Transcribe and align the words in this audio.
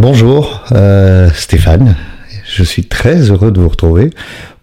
Bonjour 0.00 0.62
euh, 0.70 1.28
Stéphane, 1.34 1.96
je 2.46 2.62
suis 2.62 2.84
très 2.84 3.32
heureux 3.32 3.50
de 3.50 3.60
vous 3.60 3.68
retrouver 3.68 4.10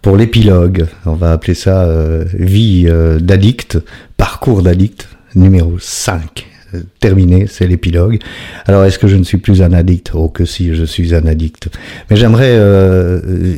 pour 0.00 0.16
l'épilogue. 0.16 0.86
On 1.04 1.12
va 1.12 1.30
appeler 1.30 1.52
ça 1.52 1.82
euh, 1.84 2.24
vie 2.32 2.86
euh, 2.88 3.18
d'addict, 3.18 3.78
parcours 4.16 4.62
d'addict 4.62 5.10
numéro 5.34 5.78
5. 5.78 6.46
Euh, 6.72 6.80
terminé, 7.00 7.46
c'est 7.48 7.66
l'épilogue. 7.66 8.18
Alors 8.64 8.84
est-ce 8.84 8.98
que 8.98 9.08
je 9.08 9.16
ne 9.16 9.24
suis 9.24 9.36
plus 9.36 9.60
un 9.60 9.74
addict? 9.74 10.12
Oh 10.14 10.30
que 10.30 10.46
si, 10.46 10.74
je 10.74 10.84
suis 10.84 11.14
un 11.14 11.26
addict. 11.26 11.68
Mais 12.08 12.16
j'aimerais 12.16 12.58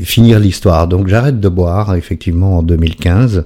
finir 0.03 0.41
l'histoire. 0.41 0.89
Donc 0.89 1.07
j'arrête 1.07 1.39
de 1.39 1.49
boire 1.49 1.95
effectivement 1.95 2.59
en 2.59 2.65
2015. 2.65 3.45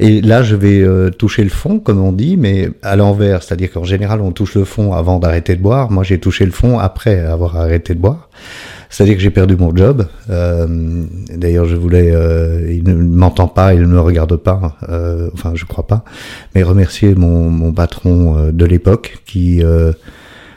Et 0.00 0.20
là, 0.20 0.42
je 0.42 0.54
vais 0.56 0.80
euh, 0.80 1.10
toucher 1.10 1.42
le 1.44 1.50
fond, 1.50 1.78
comme 1.78 2.00
on 2.00 2.12
dit, 2.12 2.36
mais 2.36 2.70
à 2.82 2.96
l'envers. 2.96 3.42
C'est-à-dire 3.42 3.72
qu'en 3.72 3.84
général, 3.84 4.20
on 4.20 4.32
touche 4.32 4.54
le 4.54 4.64
fond 4.64 4.92
avant 4.92 5.18
d'arrêter 5.18 5.56
de 5.56 5.62
boire. 5.62 5.90
Moi, 5.90 6.04
j'ai 6.04 6.18
touché 6.18 6.44
le 6.44 6.52
fond 6.52 6.78
après 6.78 7.20
avoir 7.20 7.56
arrêté 7.56 7.94
de 7.94 8.00
boire. 8.00 8.28
C'est-à-dire 8.88 9.16
que 9.16 9.20
j'ai 9.20 9.30
perdu 9.30 9.56
mon 9.56 9.74
job. 9.74 10.06
Euh, 10.30 10.66
D'ailleurs, 11.34 11.66
je 11.66 11.76
voulais, 11.76 12.12
euh, 12.14 12.70
il 12.70 12.84
ne 12.84 12.94
m'entend 12.94 13.48
pas, 13.48 13.74
il 13.74 13.82
ne 13.82 13.86
me 13.86 14.00
regarde 14.00 14.36
pas, 14.36 14.76
euh, 14.88 15.28
enfin, 15.34 15.52
je 15.54 15.64
crois 15.64 15.86
pas, 15.86 16.04
mais 16.54 16.62
remercier 16.62 17.14
mon, 17.14 17.50
mon 17.50 17.72
patron 17.72 18.38
euh, 18.38 18.52
de 18.52 18.64
l'époque 18.64 19.18
qui 19.26 19.62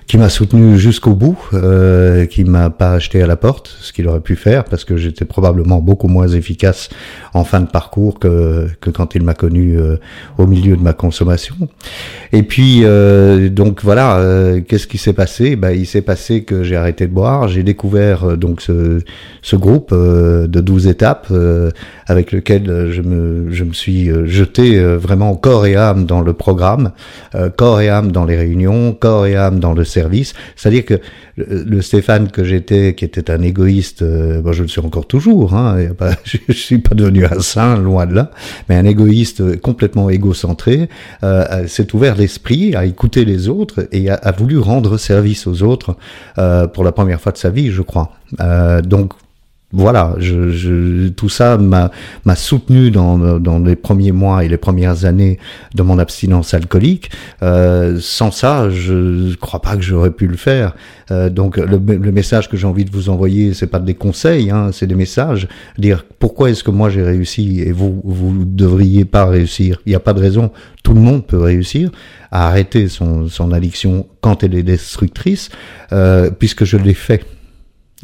qui 0.10 0.18
m'a 0.18 0.30
soutenu 0.30 0.80
jusqu'au 0.80 1.14
bout, 1.14 1.38
euh, 1.54 2.26
qui 2.26 2.44
m'a 2.44 2.72
pas 2.72 2.94
acheté 2.94 3.22
à 3.22 3.28
la 3.28 3.36
porte, 3.36 3.78
ce 3.80 3.94
qu'il 3.94 4.08
aurait 4.08 4.22
pu 4.22 4.36
faire, 4.36 4.64
parce 4.64 4.84
que 4.84 4.98
j'étais 4.98 5.24
probablement 5.24 5.82
beaucoup 5.82 6.08
moins 6.08 6.28
efficace 6.28 6.90
en 7.36 7.44
fin 7.44 7.62
de 7.62 7.68
parcours 7.68 8.18
que, 8.18 8.68
que 8.82 8.90
quand 8.90 9.14
il 9.14 9.22
m'a 9.22 9.36
connu 9.36 9.78
euh, 9.78 9.98
au 10.40 10.48
milieu 10.48 10.76
de 10.76 10.82
ma 10.82 10.94
consommation. 10.94 11.56
Et 12.34 12.42
puis, 12.42 12.82
euh, 12.84 13.50
donc 13.50 13.84
voilà, 13.84 14.18
euh, 14.18 14.62
qu'est-ce 14.68 14.88
qui 14.88 14.98
s'est 14.98 15.14
passé? 15.14 15.56
Ben, 15.56 15.72
Il 15.72 15.86
s'est 15.86 16.02
passé 16.02 16.44
que 16.44 16.64
j'ai 16.64 16.76
arrêté 16.76 17.06
de 17.06 17.14
boire, 17.14 17.48
j'ai 17.48 17.62
découvert 17.62 18.30
euh, 18.30 18.36
donc 18.36 18.62
ce, 18.62 19.02
ce 19.44 19.56
groupe 19.56 19.94
de 19.94 20.60
12 20.60 20.88
étapes 20.88 21.32
avec 22.08 22.32
lequel 22.32 22.90
je 22.92 23.02
me, 23.02 23.52
je 23.52 23.64
me 23.64 23.74
suis 23.74 24.10
jeté 24.26 24.82
vraiment 24.96 25.36
corps 25.36 25.66
et 25.66 25.76
âme 25.76 26.06
dans 26.06 26.22
le 26.22 26.34
programme, 26.34 26.92
corps 27.58 27.82
et 27.82 27.90
âme 27.90 28.12
dans 28.12 28.26
les 28.26 28.36
réunions, 28.36 28.94
corps 28.94 29.26
et 29.26 29.36
âme 29.36 29.60
dans 29.60 29.74
le 29.74 29.84
C'est-à-dire 30.56 30.86
que 30.86 31.00
le, 31.38 31.82
Stéphane 31.82 32.30
que 32.30 32.44
j'étais, 32.44 32.94
qui 32.94 33.06
était 33.06 33.32
un 33.32 33.42
égoïste, 33.42 34.02
euh, 34.02 34.42
bon, 34.42 34.52
je 34.52 34.64
le 34.64 34.68
suis 34.68 34.82
encore 34.82 35.08
toujours, 35.08 35.54
hein, 35.54 35.78
je, 36.24 36.38
je 36.48 36.54
suis 36.54 36.80
pas 36.80 36.96
devenu 36.96 37.26
un 37.26 37.40
saint, 37.40 37.78
loin 37.78 38.06
de 38.06 38.14
là, 38.14 38.32
mais 38.68 38.76
un 38.76 38.86
égoïste 38.86 39.60
complètement 39.62 40.10
égocentré, 40.10 40.90
euh, 41.24 41.68
s'est 41.68 41.94
ouvert 41.96 42.16
l'esprit 42.16 42.76
à 42.76 42.86
écouter 42.86 43.26
les 43.26 43.50
autres 43.50 43.88
et 43.92 44.10
a, 44.10 44.32
voulu 44.32 44.58
rendre 44.58 44.98
service 44.98 45.48
aux 45.48 45.64
autres 45.64 45.96
euh, 46.38 46.68
pour 46.68 46.84
la 46.84 46.92
première 46.92 47.22
fois 47.22 47.32
de 47.32 47.38
sa 47.38 47.50
vie, 47.50 47.72
je 47.72 47.82
crois. 47.82 48.12
Euh, 48.40 48.82
donc 48.82 49.14
voilà, 49.72 50.16
je, 50.18 50.50
je, 50.50 51.10
tout 51.10 51.30
ça 51.30 51.58
m'a 51.58 51.92
soutenu 52.36 52.90
dans, 52.90 53.60
les 53.64 53.76
premiers 53.76 54.12
mois 54.12 54.44
et 54.44 54.48
les 54.48 54.58
premières 54.58 55.06
années 55.06 55.38
de 55.76 55.84
mon 55.84 56.00
abstinence 56.00 56.56
alcoolique. 56.56 57.12
Euh, 57.44 58.00
sans 58.02 58.32
ça, 58.32 58.72
je 58.72 58.94
ne 58.94 59.36
crois 59.36 59.62
pas 59.62 59.76
que 59.76 59.84
j'aurais 59.84 60.10
pu 60.10 60.26
le 60.26 60.38
faire. 60.38 60.74
Euh, 61.12 61.30
donc 61.30 61.58
le, 61.58 61.78
message 62.12 62.50
que 62.50 62.58
j'ai 62.58 62.66
envie 62.66 62.86
de 62.86 62.92
vous 62.92 63.10
envoyer, 63.10 63.54
c'est 63.54 63.68
pas 63.68 63.80
des 63.80 63.94
conseils, 63.94 64.50
hein, 64.50 64.72
c'est 64.74 64.88
des 64.88 64.96
messages. 64.96 65.48
Dire 65.78 66.04
pourquoi 66.18 66.50
est-ce 66.50 66.64
que 66.64 66.72
moi 66.72 66.90
j'ai 66.90 67.04
réussi 67.04 67.62
et 67.62 67.72
vous 67.72 68.02
vous 68.04 68.46
devriez 68.46 69.06
pas 69.06 69.26
réussir? 69.26 69.82
Il 69.86 69.90
n'y 69.90 69.96
a 69.96 70.00
pas 70.00 70.14
de 70.14 70.20
raison. 70.20 70.52
Tout 70.84 70.96
le 70.96 71.02
monde 71.02 71.28
peut 71.28 71.40
réussir 71.40 71.92
à 72.32 72.48
arrêter 72.48 72.88
son, 72.88 73.28
son 73.28 73.52
addiction 73.52 74.08
quand 74.22 74.44
elle 74.44 74.56
est 74.56 74.64
destructrice, 74.64 75.50
euh, 75.92 76.32
puisque 76.32 76.66
je 76.66 76.78
l'ai 76.78 76.96
fait. 76.96 77.24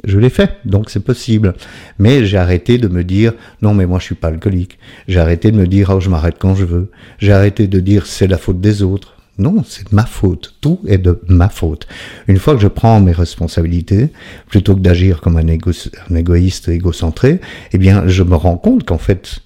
Je 0.04 0.20
l'ai 0.20 0.30
fait, 0.30 0.58
donc 0.66 0.90
c'est 0.90 1.04
possible. 1.04 1.54
Mais 2.00 2.26
j'ai 2.26 2.38
arrêté 2.38 2.78
de 2.78 2.88
me 2.88 3.04
dire 3.04 3.34
non, 3.62 3.74
mais 3.74 3.86
moi 3.86 4.00
je 4.00 4.06
suis 4.06 4.16
pas 4.16 4.28
alcoolique. 4.28 4.78
J'ai 5.08 5.20
arrêté 5.20 5.52
de 5.52 5.58
me 5.58 5.68
dire 5.68 5.92
oh 5.94 6.00
je 6.00 6.10
m'arrête 6.10 6.36
quand 6.38 6.56
je 6.56 6.66
veux. 6.66 6.92
J'ai 7.20 7.32
arrêté 7.32 7.68
de 7.68 7.80
dire 7.80 8.06
c'est 8.06 8.28
la 8.28 8.38
faute 8.38 8.60
des 8.60 8.84
autres. 8.84 9.16
Non, 9.38 9.64
c'est 9.68 9.92
ma 9.92 10.06
faute. 10.06 10.56
Tout 10.62 10.80
est 10.88 10.98
de 10.98 11.20
ma 11.28 11.50
faute. 11.50 11.88
Une 12.28 12.38
fois 12.38 12.56
que 12.56 12.62
je 12.62 12.68
prends 12.68 13.02
mes 13.02 13.12
responsabilités, 13.12 14.10
plutôt 14.48 14.76
que 14.76 14.80
d'agir 14.80 15.20
comme 15.20 15.36
un, 15.38 15.48
égo 15.48 15.72
un 16.10 16.16
égoïste 16.16 16.70
égocentré, 16.70 17.42
eh 17.74 17.78
bien, 17.78 18.08
je 18.08 18.24
me 18.24 18.36
rends 18.36 18.56
compte 18.56 18.86
qu'en 18.86 18.98
fait, 18.98 19.40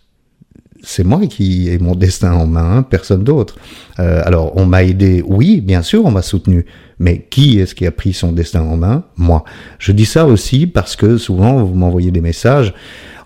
c'est 0.81 1.03
moi 1.03 1.19
qui 1.27 1.69
ai 1.69 1.77
mon 1.77 1.95
destin 1.95 2.33
en 2.33 2.45
main, 2.45 2.83
personne 2.83 3.23
d'autre. 3.23 3.55
Euh, 3.99 4.21
alors, 4.25 4.55
on 4.57 4.65
m'a 4.65 4.83
aidé, 4.83 5.23
oui, 5.25 5.61
bien 5.61 5.81
sûr, 5.81 6.05
on 6.05 6.11
m'a 6.11 6.21
soutenu, 6.21 6.65
mais 6.99 7.25
qui 7.29 7.59
est-ce 7.59 7.75
qui 7.75 7.85
a 7.85 7.91
pris 7.91 8.13
son 8.13 8.31
destin 8.31 8.61
en 8.61 8.77
main? 8.77 9.03
Moi. 9.17 9.43
Je 9.77 9.91
dis 9.91 10.05
ça 10.05 10.25
aussi 10.25 10.67
parce 10.67 10.95
que 10.95 11.17
souvent, 11.17 11.63
vous 11.63 11.75
m'envoyez 11.75 12.11
des 12.11 12.21
messages 12.21 12.73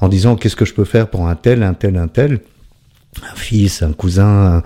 en 0.02 0.10
disant 0.10 0.36
qu'est-ce 0.36 0.56
que 0.56 0.66
je 0.66 0.74
peux 0.74 0.86
faire 0.86 1.10
pour 1.10 1.28
un 1.28 1.36
tel, 1.36 1.64
un 1.64 1.74
tel, 1.74 1.98
un 1.98 2.08
tel, 2.08 2.40
un 3.22 3.36
fils, 3.36 3.82
un 3.84 3.94
cousin, 3.94 4.64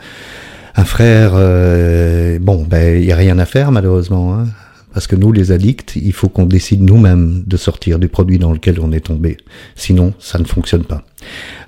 un, 0.76 0.86
frère. 0.86 1.32
Euh, 1.36 2.40
bon, 2.40 2.64
ben, 2.64 3.02
il 3.02 3.06
n'y 3.06 3.12
a 3.12 3.16
rien 3.16 3.38
à 3.40 3.46
faire, 3.46 3.72
malheureusement. 3.72 4.34
Hein 4.34 4.46
parce 4.94 5.08
que 5.08 5.16
nous, 5.16 5.32
les 5.32 5.52
addicts, 5.52 5.96
il 5.96 6.14
faut 6.14 6.30
qu'on 6.30 6.46
décide 6.46 6.82
nous-mêmes 6.82 7.44
de 7.46 7.58
sortir 7.58 8.00
du 8.00 8.08
produit 8.08 8.40
dans 8.40 8.52
lequel 8.52 8.80
on 8.80 8.92
est 8.92 9.06
tombé. 9.06 9.38
Sinon, 9.76 10.14
ça 10.20 10.40
ne 10.40 10.46
fonctionne 10.46 10.84
pas. 10.84 11.04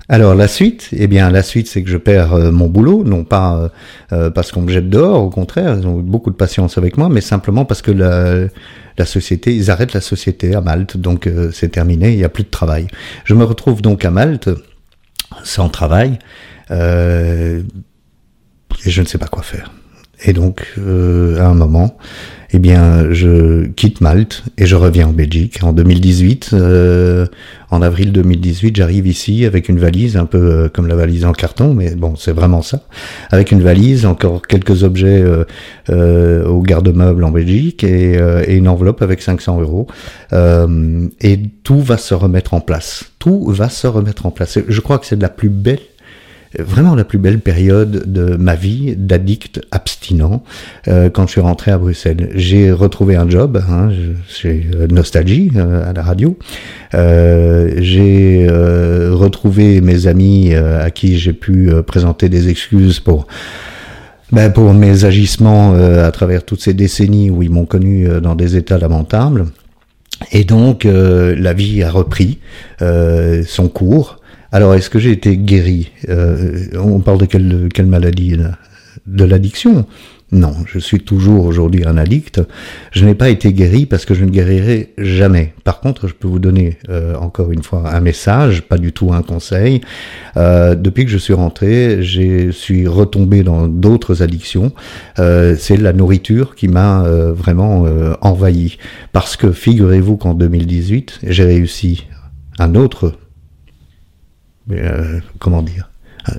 Alors 0.08 0.34
la 0.34 0.48
suite, 0.48 0.88
eh 0.90 1.06
bien 1.06 1.30
la 1.30 1.44
suite 1.44 1.68
c'est 1.68 1.84
que 1.84 1.88
je 1.88 1.96
perds 1.96 2.32
euh, 2.34 2.50
mon 2.50 2.66
boulot, 2.66 3.04
non 3.04 3.22
pas 3.22 3.56
euh, 3.56 3.68
euh, 4.12 4.30
parce 4.30 4.50
qu'on 4.50 4.62
me 4.62 4.72
jette 4.72 4.90
dehors, 4.90 5.22
au 5.22 5.30
contraire, 5.30 5.76
ils 5.78 5.86
ont 5.86 6.00
eu 6.00 6.02
beaucoup 6.02 6.30
de 6.30 6.34
patience 6.34 6.78
avec 6.78 6.98
moi, 6.98 7.08
mais 7.08 7.20
simplement 7.20 7.64
parce 7.64 7.80
que 7.80 7.92
la, 7.92 8.48
société, 9.06 9.54
ils 9.54 9.70
arrêtent 9.70 9.92
la 9.92 10.00
société 10.00 10.56
à 10.56 10.60
Malte, 10.60 10.96
donc 10.96 11.30
c'est 11.52 11.68
terminé, 11.68 12.10
il 12.10 12.16
n'y 12.16 12.24
a 12.24 12.28
plus 12.28 12.42
de 12.42 12.50
travail. 12.50 12.88
Je 13.24 13.34
me 13.34 13.44
retrouve 13.44 13.80
donc 13.80 14.04
à 14.04 14.10
Malte, 14.10 14.50
sans 15.44 15.68
travail, 15.68 16.18
et 16.70 17.62
je 18.84 19.00
ne 19.00 19.06
sais 19.06 19.16
pas 19.16 19.28
quoi 19.28 19.42
faire. 19.42 19.72
Et 20.24 20.32
donc, 20.32 20.66
euh, 20.78 21.38
à 21.40 21.46
un 21.46 21.54
moment, 21.54 21.96
eh 22.52 22.58
bien, 22.58 23.12
je 23.12 23.66
quitte 23.66 24.00
Malte 24.00 24.42
et 24.58 24.66
je 24.66 24.74
reviens 24.74 25.08
en 25.08 25.12
Belgique. 25.12 25.62
En 25.62 25.72
2018, 25.72 26.50
euh, 26.52 27.26
en 27.70 27.80
avril 27.80 28.10
2018, 28.10 28.74
j'arrive 28.74 29.06
ici 29.06 29.44
avec 29.44 29.68
une 29.68 29.78
valise, 29.78 30.16
un 30.16 30.26
peu 30.26 30.38
euh, 30.38 30.68
comme 30.68 30.88
la 30.88 30.96
valise 30.96 31.24
en 31.24 31.32
carton, 31.32 31.74
mais 31.74 31.94
bon, 31.94 32.16
c'est 32.16 32.32
vraiment 32.32 32.62
ça. 32.62 32.82
Avec 33.30 33.52
une 33.52 33.62
valise, 33.62 34.04
encore 34.04 34.42
quelques 34.42 34.82
objets 34.82 35.22
euh, 35.22 35.44
euh, 35.90 36.44
au 36.46 36.60
garde-meuble 36.62 37.22
en 37.22 37.30
Belgique 37.30 37.84
et, 37.84 38.18
euh, 38.18 38.42
et, 38.46 38.56
une 38.56 38.66
enveloppe 38.66 39.02
avec 39.02 39.22
500 39.22 39.60
euros. 39.60 39.86
et 40.32 41.38
tout 41.62 41.80
va 41.80 41.98
se 41.98 42.14
remettre 42.14 42.54
en 42.54 42.60
place. 42.60 43.04
Tout 43.20 43.46
va 43.46 43.68
se 43.68 43.86
remettre 43.86 44.26
en 44.26 44.32
place. 44.32 44.58
Je 44.66 44.80
crois 44.80 44.98
que 44.98 45.06
c'est 45.06 45.16
de 45.16 45.22
la 45.22 45.28
plus 45.28 45.50
belle 45.50 45.78
vraiment 46.58 46.94
la 46.94 47.04
plus 47.04 47.18
belle 47.18 47.38
période 47.38 48.12
de 48.12 48.36
ma 48.36 48.56
vie 48.56 48.94
d'addict 48.96 49.60
abstinent 49.70 50.42
euh, 50.88 51.08
quand 51.08 51.26
je 51.26 51.32
suis 51.32 51.40
rentré 51.40 51.70
à 51.70 51.78
Bruxelles. 51.78 52.30
J'ai 52.34 52.72
retrouvé 52.72 53.16
un 53.16 53.28
job 53.28 53.62
hein, 53.68 53.90
chez 54.28 54.66
Nostalgie 54.90 55.52
euh, 55.56 55.88
à 55.88 55.92
la 55.92 56.02
radio. 56.02 56.36
Euh, 56.94 57.74
j'ai 57.78 58.46
euh, 58.48 59.10
retrouvé 59.14 59.80
mes 59.80 60.06
amis 60.06 60.52
euh, 60.52 60.84
à 60.84 60.90
qui 60.90 61.18
j'ai 61.18 61.32
pu 61.32 61.70
euh, 61.70 61.82
présenter 61.82 62.28
des 62.28 62.48
excuses 62.48 63.00
pour 63.00 63.26
ben, 64.32 64.50
pour 64.50 64.72
mes 64.72 65.04
agissements 65.04 65.74
à 65.74 66.10
travers 66.12 66.44
toutes 66.44 66.60
ces 66.60 66.72
décennies 66.72 67.30
où 67.30 67.42
ils 67.42 67.50
m'ont 67.50 67.64
connu 67.64 68.06
dans 68.22 68.36
des 68.36 68.54
états 68.54 68.78
lamentables. 68.78 69.46
Et 70.30 70.44
donc 70.44 70.84
la 70.84 71.52
vie 71.52 71.82
a 71.82 71.90
repris 71.90 72.38
son 72.78 73.66
cours. 73.66 74.19
Alors, 74.52 74.74
est-ce 74.74 74.90
que 74.90 74.98
j'ai 74.98 75.12
été 75.12 75.36
guéri? 75.36 75.92
Euh, 76.08 76.66
On 76.74 77.00
parle 77.00 77.18
de 77.18 77.26
quelle, 77.26 77.68
quelle 77.72 77.86
maladie 77.86 78.36
De 79.06 79.24
l'addiction? 79.24 79.86
Non, 80.32 80.54
je 80.66 80.78
suis 80.78 81.00
toujours 81.00 81.44
aujourd'hui 81.44 81.84
un 81.84 81.96
addict. 81.96 82.40
Je 82.92 83.04
n'ai 83.04 83.16
pas 83.16 83.30
été 83.30 83.52
guéri 83.52 83.86
parce 83.86 84.04
que 84.04 84.14
je 84.14 84.24
ne 84.24 84.30
guérirai 84.30 84.92
jamais. 84.96 85.54
Par 85.64 85.80
contre, 85.80 86.06
je 86.06 86.14
peux 86.14 86.28
vous 86.28 86.38
donner 86.38 86.78
euh, 86.88 87.16
encore 87.16 87.50
une 87.50 87.64
fois 87.64 87.92
un 87.92 88.00
message, 88.00 88.62
pas 88.62 88.78
du 88.78 88.92
tout 88.92 89.12
un 89.12 89.22
conseil. 89.22 89.80
Euh, 90.36 90.76
depuis 90.76 91.04
que 91.04 91.10
je 91.10 91.18
suis 91.18 91.32
rentré, 91.32 92.02
je 92.02 92.50
suis 92.52 92.86
retombé 92.86 93.42
dans 93.42 93.66
d'autres 93.66 94.22
addictions. 94.22 94.72
Euh, 95.18 95.56
C'est 95.58 95.76
la 95.76 95.92
nourriture 95.92 96.54
qui 96.54 96.68
m'a 96.68 97.04
euh, 97.04 97.32
vraiment 97.32 97.86
euh, 97.86 98.14
envahi. 98.20 98.78
Parce 99.12 99.36
que 99.36 99.50
figurez-vous 99.50 100.16
qu'en 100.16 100.34
2018, 100.34 101.20
j'ai 101.24 101.44
réussi 101.44 102.06
un 102.60 102.76
autre 102.76 103.14
euh, 104.72 105.20
comment 105.38 105.62
dire? 105.62 105.90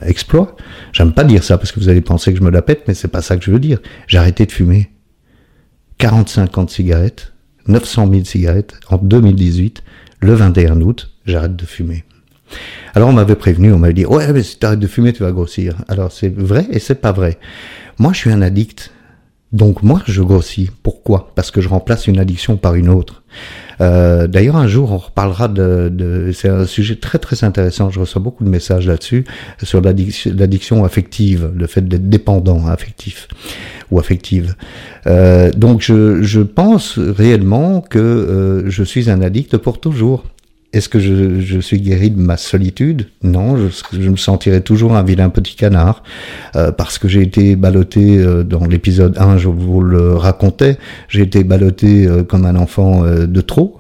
Exploit? 0.03 0.55
J'aime 0.93 1.11
pas 1.11 1.23
dire 1.23 1.43
ça 1.43 1.57
parce 1.57 1.71
que 1.71 1.79
vous 1.79 1.89
allez 1.89 2.01
penser 2.01 2.31
que 2.31 2.39
je 2.39 2.43
me 2.43 2.51
la 2.51 2.61
pète, 2.61 2.83
mais 2.87 2.93
c'est 2.93 3.07
pas 3.07 3.21
ça 3.21 3.35
que 3.35 3.43
je 3.43 3.51
veux 3.51 3.59
dire. 3.59 3.79
J'ai 4.07 4.19
arrêté 4.19 4.45
de 4.45 4.51
fumer. 4.51 4.91
45 5.97 6.57
ans 6.57 6.63
de 6.63 6.69
cigarettes, 6.69 7.33
900 7.67 8.09
000 8.11 8.23
cigarettes 8.25 8.79
en 8.89 8.97
2018, 8.97 9.83
le 10.19 10.33
21 10.33 10.81
août, 10.81 11.11
j'arrête 11.25 11.55
de 11.55 11.65
fumer. 11.65 12.03
Alors 12.93 13.09
on 13.09 13.13
m'avait 13.13 13.35
prévenu, 13.35 13.71
on 13.71 13.79
m'avait 13.79 13.93
dit 13.93 14.05
ouais 14.05 14.31
mais 14.33 14.43
si 14.43 14.59
tu 14.59 14.65
arrêtes 14.65 14.79
de 14.79 14.87
fumer 14.87 15.13
tu 15.13 15.23
vas 15.23 15.31
grossir. 15.31 15.75
Alors 15.87 16.11
c'est 16.11 16.33
vrai 16.33 16.67
et 16.71 16.79
c'est 16.79 16.95
pas 16.95 17.11
vrai. 17.11 17.37
Moi 17.97 18.13
je 18.13 18.17
suis 18.17 18.31
un 18.31 18.41
addict 18.41 18.91
Donc 19.53 19.83
moi, 19.83 20.01
je 20.05 20.21
grossis. 20.21 20.69
Pourquoi? 20.81 21.31
Parce 21.35 21.51
que 21.51 21.59
je 21.59 21.67
remplace 21.67 22.07
une 22.07 22.19
addiction 22.19 22.55
par 22.55 22.75
une 22.75 22.87
autre. 22.87 23.23
Euh, 23.81 24.27
D'ailleurs, 24.27 24.55
un 24.55 24.67
jour, 24.67 24.91
on 24.91 24.97
reparlera 24.97 25.47
de... 25.49 25.89
de 25.91 26.31
c'est 26.31 26.47
un 26.47 26.65
sujet 26.65 26.95
très 26.95 27.19
très 27.19 27.43
intéressant. 27.43 27.89
Je 27.89 27.99
reçois 27.99 28.21
beaucoup 28.21 28.45
de 28.45 28.49
messages 28.49 28.87
là-dessus 28.87 29.25
sur 29.61 29.81
l'addiction 29.81 30.85
affective, 30.85 31.51
le 31.53 31.67
fait 31.67 31.85
d'être 31.87 32.07
dépendant 32.07 32.67
affectif 32.67 33.27
ou 33.89 33.99
affective. 33.99 34.55
Euh, 35.07 35.51
donc, 35.51 35.81
je, 35.81 36.21
je, 36.21 36.41
pense 36.41 36.97
réellement 36.97 37.81
que 37.81 37.99
euh, 37.99 38.69
je 38.69 38.83
suis 38.83 39.09
un 39.09 39.21
addict 39.21 39.57
pour 39.57 39.81
toujours. 39.81 40.23
Est-ce 40.73 40.87
que 40.87 40.99
je, 40.99 41.59
suis 41.59 41.81
guéri 41.81 42.11
de 42.11 42.19
ma 42.19 42.37
solitude? 42.37 43.07
Non, 43.23 43.57
je, 43.57 43.67
je, 43.91 44.09
me 44.09 44.15
sentirai 44.15 44.61
toujours 44.61 44.95
un 44.95 45.03
vilain 45.03 45.29
petit 45.29 45.57
canard 45.57 46.01
euh, 46.55 46.71
parce 46.71 46.97
que 46.97 47.09
j'ai 47.09 47.21
été 47.21 47.57
ballotté 47.57 48.17
euh, 48.17 48.43
dans 48.43 48.65
l'épisode 48.65 49.17
1, 49.17 49.37
je 49.37 49.49
vous 49.49 49.81
le 49.81 50.15
racontais, 50.15 50.77
j'ai 51.09 51.23
été 51.23 51.43
ballotté 51.43 52.07
euh, 52.07 52.23
comme 52.23 52.45
un 52.45 52.55
enfant 52.55 53.03
de 53.03 53.41
trop, 53.41 53.79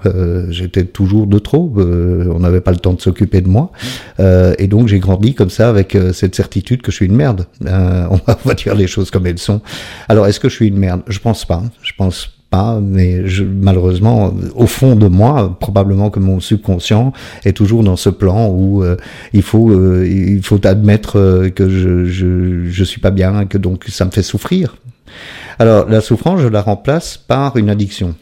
j'étais 0.49 0.83
toujours 0.83 1.27
de 1.27 1.39
trop, 1.39 1.73
on 1.77 2.39
n'avait 2.39 2.61
pas 2.61 2.71
le 2.71 2.77
temps 2.77 2.93
de 2.93 3.01
s'occuper 3.01 3.41
de 3.41 3.47
moi 3.47 3.71
et 4.19 4.67
donc 4.67 4.87
j'ai 4.87 4.99
grandi 4.99 5.33
comme 5.33 5.49
ça 5.49 5.69
avec 5.69 5.97
cette 6.13 6.35
certitude 6.35 6.81
que 6.81 6.91
je 6.91 6.97
suis 6.97 7.05
une 7.05 7.15
merde. 7.15 7.45
on 7.65 8.19
va 8.45 8.53
dire 8.55 8.75
les 8.75 8.87
choses 8.87 9.11
comme 9.11 9.27
elles 9.27 9.39
sont. 9.39 9.61
Alors 10.09 10.27
est-ce 10.27 10.39
que 10.39 10.49
je 10.49 10.55
suis 10.55 10.67
une 10.67 10.77
merde? 10.77 11.01
Je 11.07 11.19
pense 11.19 11.45
pas. 11.45 11.63
Je 11.81 11.93
pense 11.97 12.29
pas, 12.51 12.79
mais 12.81 13.27
je, 13.27 13.43
malheureusement, 13.43 14.33
au 14.55 14.67
fond 14.67 14.95
de 14.95 15.07
moi, 15.07 15.57
probablement 15.59 16.11
que 16.11 16.19
mon 16.19 16.39
subconscient 16.39 17.13
est 17.45 17.53
toujours 17.53 17.83
dans 17.83 17.95
ce 17.95 18.09
plan 18.09 18.49
où 18.49 18.83
euh, 18.83 18.97
il 19.33 19.41
faut 19.41 19.71
euh, 19.71 20.05
il 20.07 20.43
faut 20.43 20.63
admettre 20.67 21.17
euh, 21.17 21.49
que 21.49 21.69
je, 21.69 22.05
je 22.05 22.65
je 22.65 22.83
suis 22.83 22.99
pas 23.01 23.09
bien, 23.09 23.45
que 23.45 23.57
donc 23.57 23.85
ça 23.87 24.05
me 24.05 24.11
fait 24.11 24.21
souffrir. 24.21 24.75
Alors 25.57 25.89
la 25.89 26.01
souffrance, 26.01 26.41
je 26.41 26.47
la 26.47 26.61
remplace 26.61 27.17
par 27.17 27.55
une 27.57 27.69
addiction. 27.69 28.15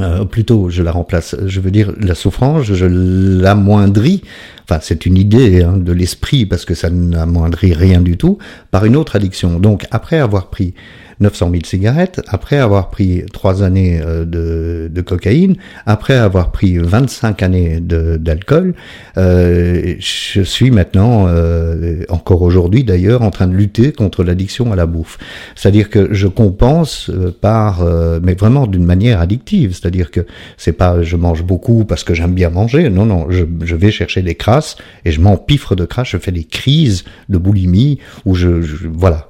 Euh, 0.00 0.24
plutôt, 0.24 0.70
je 0.70 0.82
la 0.82 0.90
remplace. 0.90 1.36
Je 1.46 1.60
veux 1.60 1.70
dire, 1.70 1.92
la 2.00 2.14
souffrance, 2.14 2.64
je 2.64 2.86
l'amoindris. 2.86 4.22
Enfin, 4.68 4.80
c'est 4.82 5.06
une 5.06 5.16
idée 5.16 5.62
hein, 5.62 5.76
de 5.76 5.92
l'esprit 5.92 6.46
parce 6.46 6.64
que 6.64 6.74
ça 6.74 6.90
n'amoindrit 6.90 7.74
rien 7.74 8.00
du 8.00 8.16
tout 8.16 8.38
par 8.70 8.84
une 8.84 8.96
autre 8.96 9.16
addiction. 9.16 9.60
Donc, 9.60 9.86
après 9.90 10.18
avoir 10.18 10.50
pris 10.50 10.74
900 11.20 11.50
000 11.50 11.62
cigarettes, 11.64 12.20
après 12.28 12.56
avoir 12.56 12.90
pris 12.90 13.24
trois 13.32 13.62
années 13.62 14.00
euh, 14.04 14.24
de, 14.24 14.90
de, 14.92 15.00
cocaïne, 15.00 15.56
après 15.86 16.14
avoir 16.14 16.50
pris 16.50 16.78
25 16.78 17.42
années 17.42 17.80
d'alcool, 17.80 18.74
euh, 19.16 19.94
je 19.98 20.42
suis 20.42 20.70
maintenant, 20.70 21.26
euh, 21.28 22.02
encore 22.08 22.42
aujourd'hui 22.42 22.84
d'ailleurs, 22.84 23.22
en 23.22 23.30
train 23.30 23.46
de 23.46 23.54
lutter 23.54 23.92
contre 23.92 24.24
l'addiction 24.24 24.72
à 24.72 24.76
la 24.76 24.86
bouffe. 24.86 25.18
C'est-à-dire 25.54 25.90
que 25.90 26.12
je 26.12 26.26
compense 26.26 27.10
euh, 27.10 27.30
par, 27.38 27.84
mais 28.22 28.34
vraiment 28.34 28.66
d'une 28.66 28.84
manière 28.84 29.20
addictive. 29.20 29.74
C'est-à-dire 29.84 30.10
que 30.10 30.24
c'est 30.56 30.72
pas 30.72 31.02
je 31.02 31.14
mange 31.14 31.42
beaucoup 31.42 31.84
parce 31.84 32.04
que 32.04 32.14
j'aime 32.14 32.32
bien 32.32 32.48
manger. 32.48 32.88
Non, 32.88 33.04
non, 33.04 33.26
je, 33.28 33.74
vais 33.74 33.90
chercher 33.90 34.22
des 34.22 34.34
crasses 34.34 34.76
et 35.04 35.12
je 35.12 35.20
m'empiffre 35.20 35.76
de 35.76 35.84
crasse. 35.84 36.08
Je 36.08 36.16
fais 36.16 36.32
des 36.32 36.44
crises 36.44 37.04
de 37.28 37.36
boulimie 37.36 37.98
où 38.24 38.34
je, 38.34 38.48
voilà. 38.90 39.28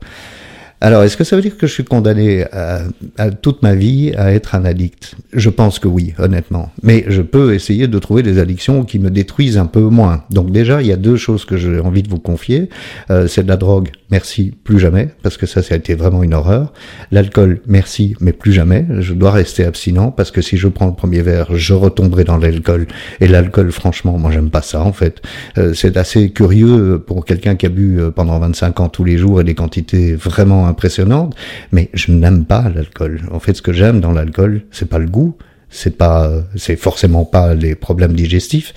Alors, 0.81 1.03
est-ce 1.03 1.17
que 1.17 1.25
ça 1.25 1.35
veut 1.35 1.43
dire 1.43 1.57
que 1.57 1.67
je 1.67 1.73
suis 1.73 1.83
condamné 1.83 2.45
à, 2.53 2.83
à, 3.19 3.31
toute 3.31 3.63
ma 3.63 3.75
vie 3.75 4.13
à 4.17 4.33
être 4.33 4.55
un 4.55 4.65
addict? 4.65 5.17
Je 5.33 5.51
pense 5.51 5.81
que 5.81 5.89
oui, 5.89 6.15
honnêtement. 6.19 6.71
Mais 6.85 7.05
je 7.09 7.23
peux 7.23 7.55
essayer 7.55 7.89
de 7.89 7.99
trouver 7.99 8.23
des 8.23 8.39
addictions 8.39 8.85
qui 8.85 9.01
me 9.01 9.11
détruisent 9.11 9.59
un 9.59 9.67
peu 9.67 9.81
moins. 9.81 10.23
Donc 10.31 10.53
déjà, 10.53 10.83
il 10.83 10.87
y 10.87 10.93
a 10.93 10.97
deux 10.97 11.17
choses 11.17 11.45
que 11.45 11.57
j'ai 11.57 11.81
envie 11.81 12.05
de 12.05 12.11
vous 12.11 12.21
confier. 12.21 12.69
Euh, 13.11 13.27
c'est 13.27 13.43
de 13.43 13.49
la 13.49 13.57
drogue, 13.57 13.89
merci, 14.15 14.53
plus 14.63 14.79
jamais, 14.79 15.09
parce 15.25 15.37
que 15.37 15.45
ça, 15.45 15.61
ça 15.61 15.75
a 15.75 15.77
été 15.77 15.97
vraiment 15.97 16.23
une 16.23 16.35
horreur. 16.35 16.73
L'alcool, 17.11 17.61
merci, 17.67 18.15
mais 18.21 18.33
plus 18.33 18.53
jamais. 18.53 18.87
Je 19.01 19.13
dois 19.13 19.33
rester 19.33 19.65
abstinent, 19.65 20.13
parce 20.13 20.31
que 20.31 20.41
si 20.41 20.57
je 20.57 20.69
prends 20.69 20.87
le 20.87 20.95
premier 20.95 21.21
verre, 21.21 21.57
je 21.57 21.75
retomberai 21.75 22.23
dans 22.23 22.37
l'alcool. 22.37 22.87
Et 23.21 23.27
l'alcool, 23.27 23.73
franchement, 23.73 24.17
moi, 24.17 24.31
j'aime 24.31 24.51
pas 24.51 24.63
ça, 24.63 24.83
en 24.83 24.93
fait. 24.93 25.21
Euh, 25.59 25.75
c'est 25.75 25.97
assez 25.97 26.31
curieux 26.31 27.03
pour 27.05 27.25
quelqu'un 27.25 27.57
qui 27.57 27.67
a 27.67 27.71
bu 27.71 27.99
euh, 27.99 28.13
pendant 28.13 28.39
25 28.39 28.79
ans 28.79 28.89
tous 28.89 29.03
les 29.03 29.19
jours 29.19 29.41
et 29.41 29.45
des 29.45 29.57
quantités 29.57 30.15
vraiment 30.15 30.69
impressionnante, 30.69 31.35
mais 31.73 31.91
je 31.93 32.13
n'aime 32.13 32.45
pas 32.45 32.71
l'alcool. 32.73 33.23
En 33.33 33.41
fait, 33.41 33.55
ce 33.55 33.63
que 33.63 33.73
j'aime 33.73 33.99
dans 33.99 34.13
l'alcool, 34.13 34.63
c'est 34.71 34.89
pas 34.89 35.01
le 35.01 35.09
goût, 35.09 35.37
c'est 35.71 35.99
pas, 35.99 36.31
c'est 36.55 36.77
forcément 36.77 37.25
pas 37.25 37.55
les 37.55 37.75
problèmes 37.75 38.13
digestifs, 38.13 38.75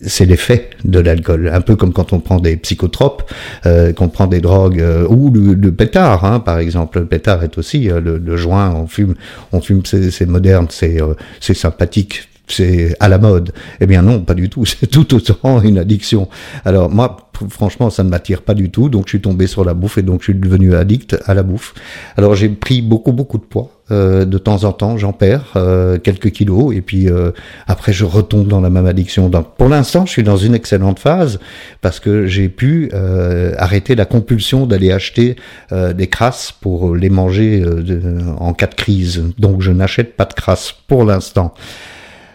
c'est 0.00 0.24
l'effet 0.24 0.70
de 0.84 1.00
l'alcool, 1.00 1.50
un 1.52 1.60
peu 1.60 1.74
comme 1.74 1.92
quand 1.92 2.12
on 2.12 2.20
prend 2.20 2.38
des 2.38 2.56
psychotropes, 2.56 3.28
euh, 3.66 3.92
qu'on 3.92 4.08
prend 4.08 4.26
des 4.26 4.40
drogues 4.40 4.80
euh, 4.80 5.06
ou 5.08 5.30
le, 5.30 5.54
le 5.54 5.72
pétard, 5.72 6.24
hein, 6.24 6.40
par 6.40 6.58
exemple. 6.58 7.00
Le 7.00 7.06
pétard 7.06 7.42
est 7.42 7.58
aussi 7.58 7.90
euh, 7.90 8.00
le, 8.00 8.18
le, 8.18 8.36
joint, 8.36 8.72
on 8.74 8.86
fume, 8.86 9.14
on 9.52 9.60
fume, 9.60 9.82
c'est 9.84 10.26
moderne, 10.26 10.66
c'est 10.70 11.02
euh, 11.02 11.14
c'est 11.40 11.54
sympathique, 11.54 12.28
c'est 12.52 12.96
à 13.00 13.08
la 13.08 13.18
mode. 13.18 13.52
Eh 13.80 13.86
bien 13.86 14.02
non, 14.02 14.20
pas 14.20 14.34
du 14.34 14.48
tout. 14.48 14.64
C'est 14.78 14.86
tout 14.86 15.14
autant 15.14 15.60
une 15.60 15.78
addiction. 15.78 16.28
Alors 16.64 16.90
moi, 16.90 17.28
franchement, 17.48 17.90
ça 17.90 18.02
ne 18.04 18.08
m'attire 18.08 18.42
pas 18.42 18.54
du 18.54 18.70
tout. 18.70 18.88
Donc 18.88 19.06
je 19.06 19.10
suis 19.10 19.20
tombé 19.20 19.46
sur 19.46 19.64
la 19.64 19.74
bouffe 19.74 19.98
et 19.98 20.02
donc 20.02 20.20
je 20.20 20.24
suis 20.24 20.34
devenu 20.34 20.74
addict 20.74 21.16
à 21.26 21.34
la 21.34 21.42
bouffe. 21.42 21.74
Alors 22.16 22.34
j'ai 22.34 22.48
pris 22.48 22.82
beaucoup 22.82 23.12
beaucoup 23.12 23.38
de 23.38 23.44
poids. 23.44 23.70
Euh, 23.90 24.26
de 24.26 24.36
temps 24.36 24.64
en 24.64 24.72
temps, 24.72 24.98
j'en 24.98 25.14
perds 25.14 25.54
euh, 25.56 25.98
quelques 25.98 26.30
kilos 26.30 26.74
et 26.76 26.82
puis 26.82 27.08
euh, 27.08 27.30
après 27.66 27.94
je 27.94 28.04
retombe 28.04 28.46
dans 28.46 28.60
la 28.60 28.68
même 28.68 28.84
addiction. 28.84 29.30
Donc 29.30 29.56
pour 29.56 29.68
l'instant, 29.68 30.04
je 30.04 30.10
suis 30.10 30.22
dans 30.22 30.36
une 30.36 30.54
excellente 30.54 30.98
phase 30.98 31.38
parce 31.80 31.98
que 31.98 32.26
j'ai 32.26 32.50
pu 32.50 32.90
euh, 32.92 33.54
arrêter 33.56 33.94
la 33.94 34.04
compulsion 34.04 34.66
d'aller 34.66 34.92
acheter 34.92 35.36
euh, 35.72 35.94
des 35.94 36.06
crasses 36.06 36.52
pour 36.52 36.94
les 36.94 37.08
manger 37.08 37.60
de, 37.60 38.20
en 38.38 38.52
cas 38.52 38.66
de 38.66 38.74
crise. 38.74 39.24
Donc 39.38 39.62
je 39.62 39.72
n'achète 39.72 40.16
pas 40.16 40.26
de 40.26 40.34
crasses 40.34 40.74
pour 40.86 41.04
l'instant. 41.04 41.54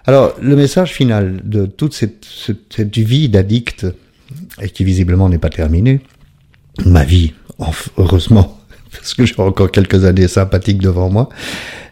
Alors, 0.06 0.36
le 0.42 0.56
message 0.56 0.92
final 0.92 1.40
de 1.44 1.66
toute 1.66 1.94
cette, 1.94 2.98
vie 2.98 3.30
d'addict, 3.30 3.88
et 4.62 4.70
qui 4.70 4.84
visiblement 4.84 5.30
n'est 5.30 5.38
pas 5.38 5.50
terminée, 5.50 6.02
ma 6.86 7.04
vie, 7.06 7.34
heureusement, 7.98 8.60
parce 8.92 9.14
que 9.14 9.26
j'ai 9.26 9.40
encore 9.40 9.72
quelques 9.72 10.04
années 10.04 10.28
sympathiques 10.28 10.82
devant 10.82 11.10
moi, 11.10 11.30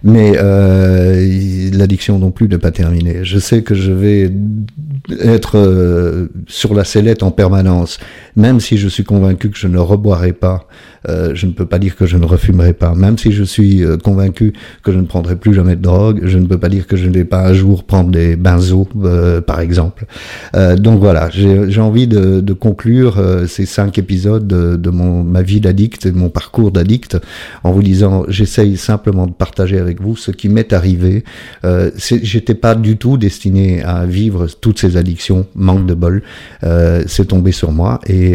mais 0.03 0.33
euh, 0.35 1.69
l'addiction 1.71 2.19
non 2.19 2.31
plus 2.31 2.49
n'est 2.49 2.57
pas 2.57 2.71
terminée. 2.71 3.23
Je 3.23 3.39
sais 3.39 3.63
que 3.63 3.75
je 3.75 3.91
vais 3.91 4.29
être 5.19 5.57
euh, 5.57 6.27
sur 6.47 6.73
la 6.73 6.83
sellette 6.83 7.23
en 7.23 7.31
permanence, 7.31 7.99
même 8.35 8.59
si 8.59 8.77
je 8.77 8.87
suis 8.87 9.03
convaincu 9.03 9.49
que 9.49 9.57
je 9.57 9.67
ne 9.67 9.77
reboirai 9.77 10.33
pas, 10.33 10.67
euh, 11.09 11.31
je 11.33 11.47
ne 11.47 11.51
peux 11.51 11.65
pas 11.65 11.79
dire 11.79 11.95
que 11.95 12.05
je 12.05 12.17
ne 12.17 12.25
refumerai 12.25 12.73
pas, 12.73 12.93
même 12.93 13.17
si 13.17 13.31
je 13.31 13.43
suis 13.43 13.83
euh, 13.83 13.97
convaincu 13.97 14.53
que 14.83 14.91
je 14.91 14.99
ne 14.99 15.05
prendrai 15.05 15.35
plus 15.35 15.53
jamais 15.53 15.75
de 15.75 15.81
drogue, 15.81 16.21
je 16.23 16.37
ne 16.37 16.45
peux 16.45 16.59
pas 16.59 16.69
dire 16.69 16.85
que 16.85 16.95
je 16.95 17.07
ne 17.07 17.13
vais 17.13 17.25
pas 17.25 17.47
un 17.47 17.53
jour 17.53 17.83
prendre 17.83 18.11
des 18.11 18.35
benzos, 18.35 18.87
euh, 19.03 19.41
par 19.41 19.59
exemple. 19.59 20.05
donc 20.77 20.99
voilà, 20.99 21.29
j'ai 21.31 21.81
envie 21.81 22.07
de, 22.07 22.41
de 22.41 22.53
conclure 22.53 23.21
ces 23.47 23.65
cinq 23.65 23.97
épisodes 23.97 24.45
de, 24.45 24.75
de 24.75 24.89
mon, 24.89 25.23
ma 25.23 25.41
vie 25.41 25.59
d'addict 25.59 26.05
et 26.05 26.11
de 26.11 26.17
mon 26.17 26.29
parcours 26.29 26.71
d'addict 26.71 27.17
en 27.63 27.71
vous 27.71 27.81
disant, 27.81 28.25
j'essaye 28.27 28.77
simplement 28.77 29.27
de 29.27 29.31
partager 29.31 29.79
avec 29.79 30.01
vous 30.01 30.15
ce 30.15 30.31
qui 30.31 30.49
m'est 30.49 30.73
arrivé. 30.73 31.23
J'étais 31.95 32.55
pas 32.55 32.75
du 32.75 32.97
tout 32.97 33.17
destiné 33.17 33.83
à 33.83 34.05
vivre 34.05 34.47
toutes 34.47 34.79
ces 34.79 34.90
addictions, 34.97 35.45
manque 35.55 35.85
de 35.85 35.93
bol. 35.93 36.23
C'est 37.07 37.27
tombé 37.27 37.51
sur 37.51 37.71
moi 37.71 37.99
et, 38.07 38.33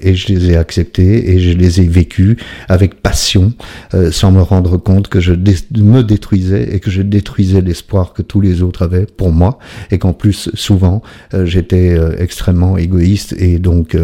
et 0.00 0.14
je 0.14 0.32
les 0.32 0.50
ai 0.50 0.56
acceptées 0.56 1.30
et 1.30 1.38
je 1.38 1.56
les 1.56 1.80
ai 1.80 1.86
vécu 1.86 2.36
avec 2.68 3.02
passion, 3.02 3.52
euh, 3.94 4.10
sans 4.10 4.30
me 4.32 4.40
rendre 4.40 4.76
compte 4.76 5.08
que 5.08 5.20
je 5.20 5.32
me 5.32 6.02
détruisais 6.02 6.74
et 6.74 6.80
que 6.80 6.90
je 6.90 7.02
détruisais 7.02 7.60
l'espoir 7.60 8.12
que 8.12 8.22
tous 8.22 8.40
les 8.40 8.62
autres 8.62 8.82
avaient 8.82 9.06
pour 9.06 9.32
moi, 9.32 9.58
et 9.90 9.98
qu'en 9.98 10.12
plus, 10.12 10.50
souvent, 10.54 11.02
euh, 11.34 11.46
j'étais 11.46 11.96
euh, 11.96 12.16
extrêmement 12.18 12.76
égoïste 12.76 13.34
et 13.38 13.58
donc 13.58 13.96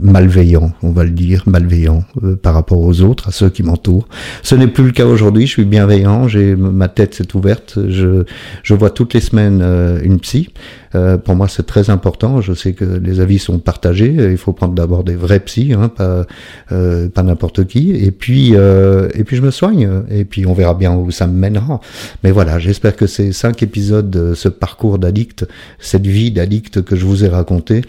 malveillant, 0.00 0.72
on 0.82 0.90
va 0.90 1.04
le 1.04 1.10
dire, 1.10 1.42
malveillant 1.46 2.04
euh, 2.22 2.36
par 2.36 2.54
rapport 2.54 2.80
aux 2.80 3.02
autres, 3.02 3.28
à 3.28 3.32
ceux 3.32 3.50
qui 3.50 3.62
m'entourent. 3.62 4.08
Ce 4.42 4.54
n'est 4.54 4.68
plus 4.68 4.84
le 4.84 4.92
cas 4.92 5.06
aujourd'hui, 5.06 5.46
je 5.46 5.52
suis 5.52 5.64
bienveillant, 5.64 6.28
j'ai 6.28 6.56
ma 6.56 6.88
tête 6.88 7.14
s'est 7.14 7.36
ouverte, 7.36 7.78
je, 7.88 8.24
je 8.62 8.74
vois 8.74 8.90
toutes 8.90 9.14
les 9.14 9.20
semaines 9.20 9.60
euh, 9.62 10.00
une 10.02 10.18
psy. 10.20 10.50
Euh, 10.94 11.16
pour 11.16 11.36
moi, 11.36 11.48
c'est 11.48 11.66
très 11.66 11.90
important. 11.90 12.40
Je 12.40 12.52
sais 12.52 12.72
que 12.72 12.84
les 12.84 13.20
avis 13.20 13.38
sont 13.38 13.58
partagés. 13.58 14.14
Il 14.30 14.36
faut 14.36 14.52
prendre 14.52 14.74
d'abord 14.74 15.04
des 15.04 15.16
vrais 15.16 15.40
psys, 15.40 15.72
hein, 15.72 15.88
pas 15.88 16.26
euh, 16.70 17.08
pas 17.08 17.22
n'importe 17.22 17.66
qui. 17.66 17.92
Et 17.92 18.10
puis 18.10 18.52
euh, 18.54 19.08
et 19.14 19.24
puis 19.24 19.36
je 19.36 19.42
me 19.42 19.50
soigne. 19.50 19.88
Et 20.10 20.24
puis 20.24 20.46
on 20.46 20.52
verra 20.52 20.74
bien 20.74 20.94
où 20.94 21.10
ça 21.10 21.26
me 21.26 21.32
mènera. 21.32 21.80
Mais 22.22 22.30
voilà, 22.30 22.58
j'espère 22.58 22.96
que 22.96 23.06
ces 23.06 23.32
cinq 23.32 23.62
épisodes, 23.62 24.34
ce 24.34 24.48
parcours 24.48 24.98
d'addict, 24.98 25.46
cette 25.78 26.06
vie 26.06 26.30
d'addict 26.30 26.82
que 26.82 26.96
je 26.96 27.04
vous 27.04 27.24
ai 27.24 27.28
raconté, 27.28 27.82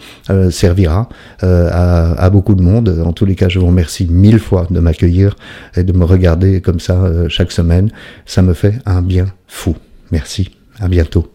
servira 0.50 1.08
à 1.40 1.93
à, 1.94 2.30
beaucoup 2.30 2.54
de 2.54 2.62
monde. 2.62 3.02
En 3.04 3.12
tous 3.12 3.26
les 3.26 3.34
cas, 3.34 3.48
je 3.48 3.58
vous 3.58 3.66
remercie 3.66 4.06
mille 4.06 4.38
fois 4.38 4.66
de 4.70 4.80
m'accueillir 4.80 5.36
et 5.76 5.82
de 5.82 5.92
me 5.92 6.04
regarder 6.04 6.60
comme 6.60 6.80
ça 6.80 6.94
euh, 6.94 7.28
chaque 7.28 7.52
semaine. 7.52 7.90
Ça 8.26 8.42
me 8.42 8.54
fait 8.54 8.80
un 8.86 9.02
bien 9.02 9.26
fou. 9.46 9.76
Merci. 10.10 10.50
À 10.80 10.88
bientôt. 10.88 11.33